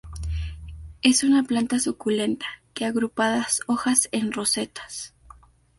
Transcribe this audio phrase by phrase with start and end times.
[1.03, 5.13] Es una planta suculenta, que agrupadas hojas en rosetas.